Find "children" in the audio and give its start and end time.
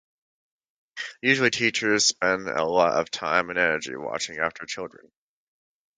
4.65-5.11